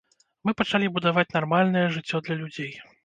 Мы 0.47 0.53
пачалі 0.61 0.87
будаваць 0.95 1.33
нармальнае 1.37 1.85
жыццё 1.99 2.17
для 2.29 2.39
людзей. 2.41 2.73